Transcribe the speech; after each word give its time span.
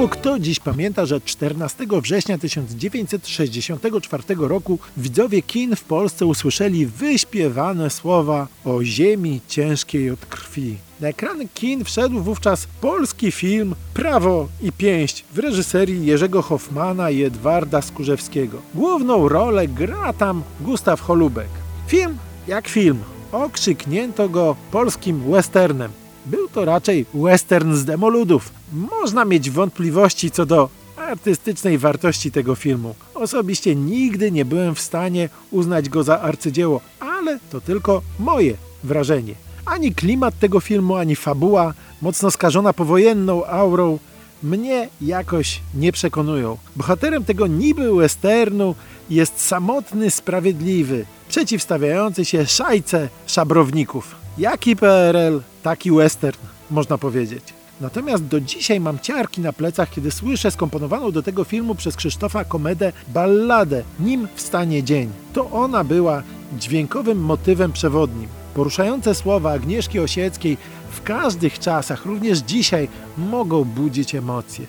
Mało 0.00 0.08
kto 0.08 0.38
dziś 0.38 0.60
pamięta, 0.60 1.06
że 1.06 1.20
14 1.20 1.86
września 2.02 2.38
1964 2.38 4.22
roku 4.38 4.78
widzowie 4.96 5.42
kin 5.42 5.76
w 5.76 5.84
Polsce 5.84 6.26
usłyszeli 6.26 6.86
wyśpiewane 6.86 7.90
słowa 7.90 8.46
o 8.64 8.84
ziemi 8.84 9.40
ciężkiej 9.48 10.10
od 10.10 10.26
krwi. 10.26 10.76
Na 11.00 11.08
ekrany 11.08 11.48
kin 11.54 11.84
wszedł 11.84 12.22
wówczas 12.22 12.66
polski 12.80 13.32
film 13.32 13.74
Prawo 13.94 14.48
i 14.62 14.72
Pięść 14.72 15.24
w 15.32 15.38
reżyserii 15.38 16.06
Jerzego 16.06 16.42
Hoffmana 16.42 17.10
i 17.10 17.22
Edwarda 17.22 17.82
Skurzewskiego. 17.82 18.62
Główną 18.74 19.28
rolę 19.28 19.68
gra 19.68 20.12
tam 20.12 20.42
Gustaw 20.60 21.00
Holubek. 21.00 21.48
Film 21.86 22.18
jak 22.48 22.68
film. 22.68 22.98
Okrzyknięto 23.32 24.28
go 24.28 24.56
polskim 24.70 25.30
westernem. 25.30 25.99
Był 26.26 26.48
to 26.48 26.64
raczej 26.64 27.06
western 27.14 27.74
z 27.74 27.84
demoludów. 27.84 28.52
Można 28.72 29.24
mieć 29.24 29.50
wątpliwości 29.50 30.30
co 30.30 30.46
do 30.46 30.68
artystycznej 30.96 31.78
wartości 31.78 32.32
tego 32.32 32.54
filmu. 32.54 32.94
Osobiście 33.14 33.76
nigdy 33.76 34.32
nie 34.32 34.44
byłem 34.44 34.74
w 34.74 34.80
stanie 34.80 35.28
uznać 35.50 35.88
go 35.88 36.02
za 36.02 36.20
arcydzieło, 36.20 36.80
ale 37.00 37.38
to 37.50 37.60
tylko 37.60 38.02
moje 38.18 38.54
wrażenie. 38.84 39.34
Ani 39.66 39.94
klimat 39.94 40.38
tego 40.38 40.60
filmu, 40.60 40.96
ani 40.96 41.16
fabuła, 41.16 41.74
mocno 42.02 42.30
skażona 42.30 42.72
powojenną 42.72 43.46
aurą, 43.46 43.98
mnie 44.42 44.88
jakoś 45.00 45.60
nie 45.74 45.92
przekonują. 45.92 46.56
Bohaterem 46.76 47.24
tego 47.24 47.46
niby 47.46 47.94
westernu 47.94 48.74
jest 49.10 49.40
samotny 49.40 50.10
sprawiedliwy, 50.10 51.06
przeciwstawiający 51.28 52.24
się 52.24 52.46
szajce 52.46 53.08
szabrowników. 53.26 54.19
Jaki 54.40 54.76
PRL, 54.76 55.40
taki 55.62 55.90
western, 55.92 56.38
można 56.70 56.98
powiedzieć. 56.98 57.44
Natomiast 57.80 58.24
do 58.24 58.40
dzisiaj 58.40 58.80
mam 58.80 58.98
ciarki 58.98 59.40
na 59.40 59.52
plecach, 59.52 59.90
kiedy 59.90 60.10
słyszę 60.10 60.50
skomponowaną 60.50 61.12
do 61.12 61.22
tego 61.22 61.44
filmu 61.44 61.74
przez 61.74 61.96
Krzysztofa 61.96 62.44
Komedę 62.44 62.92
balladę 63.08 63.82
Nim 63.98 64.28
wstanie 64.34 64.82
dzień. 64.82 65.10
To 65.32 65.50
ona 65.50 65.84
była 65.84 66.22
dźwiękowym 66.58 67.18
motywem 67.18 67.72
przewodnim. 67.72 68.28
Poruszające 68.54 69.14
słowa 69.14 69.52
Agnieszki 69.52 69.98
Osieckiej 69.98 70.56
w 70.90 71.02
każdych 71.02 71.58
czasach, 71.58 72.06
również 72.06 72.38
dzisiaj, 72.38 72.88
mogą 73.18 73.64
budzić 73.64 74.14
emocje. 74.14 74.66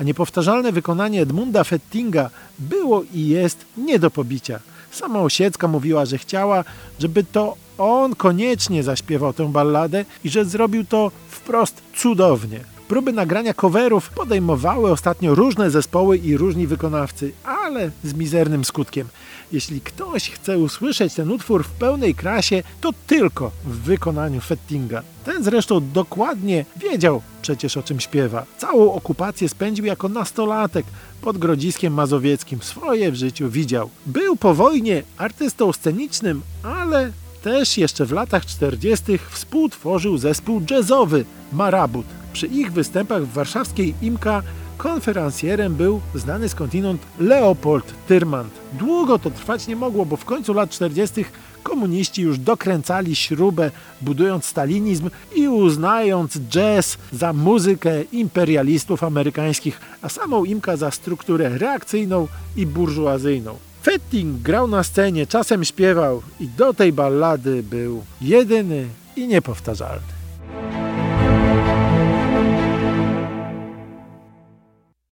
A 0.00 0.02
niepowtarzalne 0.02 0.72
wykonanie 0.72 1.22
Edmunda 1.22 1.64
Fettinga 1.64 2.30
było 2.58 3.02
i 3.14 3.26
jest 3.26 3.64
nie 3.76 3.98
do 3.98 4.10
pobicia. 4.10 4.60
Sama 4.94 5.20
Osiecka 5.20 5.68
mówiła, 5.68 6.04
że 6.04 6.18
chciała, 6.18 6.64
żeby 6.98 7.24
to 7.24 7.56
on 7.78 8.14
koniecznie 8.14 8.82
zaśpiewał 8.82 9.32
tę 9.32 9.52
balladę 9.52 10.04
i 10.24 10.30
że 10.30 10.44
zrobił 10.44 10.84
to 10.84 11.10
wprost 11.28 11.82
cudownie. 11.96 12.60
Próby 12.88 13.12
nagrania 13.12 13.54
coverów 13.54 14.10
podejmowały 14.10 14.90
ostatnio 14.90 15.34
różne 15.34 15.70
zespoły 15.70 16.16
i 16.16 16.36
różni 16.36 16.66
wykonawcy, 16.66 17.32
ale 17.74 17.90
z 18.04 18.14
mizernym 18.14 18.64
skutkiem. 18.64 19.08
Jeśli 19.52 19.80
ktoś 19.80 20.30
chce 20.30 20.58
usłyszeć 20.58 21.14
ten 21.14 21.30
utwór 21.30 21.64
w 21.64 21.70
pełnej 21.70 22.14
krasie, 22.14 22.62
to 22.80 22.90
tylko 23.06 23.50
w 23.64 23.76
wykonaniu 23.78 24.40
Fettinga. 24.40 25.02
Ten 25.24 25.44
zresztą 25.44 25.92
dokładnie 25.92 26.64
wiedział 26.76 27.22
przecież 27.42 27.76
o 27.76 27.82
czym 27.82 28.00
śpiewa. 28.00 28.46
Całą 28.58 28.92
okupację 28.92 29.48
spędził 29.48 29.84
jako 29.84 30.08
nastolatek 30.08 30.86
pod 31.22 31.38
Grodziskiem 31.38 31.94
Mazowieckim. 31.94 32.62
Swoje 32.62 33.12
w 33.12 33.14
życiu 33.14 33.50
widział. 33.50 33.90
Był 34.06 34.36
po 34.36 34.54
wojnie 34.54 35.02
artystą 35.18 35.72
scenicznym, 35.72 36.42
ale 36.62 37.12
też 37.42 37.78
jeszcze 37.78 38.06
w 38.06 38.12
latach 38.12 38.46
40. 38.46 39.04
współtworzył 39.30 40.18
zespół 40.18 40.62
jazzowy 40.70 41.24
Marabut. 41.52 42.06
Przy 42.32 42.46
ich 42.46 42.72
występach 42.72 43.22
w 43.22 43.32
warszawskiej 43.32 43.94
IMKA 44.02 44.42
konferencjerem 44.76 45.74
był 45.74 46.00
znany 46.14 46.48
skądinąd 46.48 47.02
Leopold 47.18 47.94
Tyrmand. 48.08 48.52
Długo 48.72 49.18
to 49.18 49.30
trwać 49.30 49.66
nie 49.66 49.76
mogło, 49.76 50.06
bo 50.06 50.16
w 50.16 50.24
końcu 50.24 50.54
lat 50.54 50.70
40. 50.70 51.24
komuniści 51.62 52.22
już 52.22 52.38
dokręcali 52.38 53.16
śrubę, 53.16 53.70
budując 54.00 54.44
stalinizm 54.44 55.10
i 55.34 55.48
uznając 55.48 56.38
jazz 56.38 56.98
za 57.12 57.32
muzykę 57.32 58.02
imperialistów 58.02 59.04
amerykańskich, 59.04 59.80
a 60.02 60.08
samą 60.08 60.44
IMKA 60.44 60.76
za 60.76 60.90
strukturę 60.90 61.58
reakcyjną 61.58 62.28
i 62.56 62.66
burżuazyjną. 62.66 63.56
Fetting 63.82 64.42
grał 64.42 64.68
na 64.68 64.82
scenie, 64.82 65.26
czasem 65.26 65.64
śpiewał 65.64 66.22
i 66.40 66.48
do 66.48 66.74
tej 66.74 66.92
ballady 66.92 67.62
był 67.62 68.04
jedyny 68.20 68.86
i 69.16 69.28
niepowtarzalny. 69.28 70.13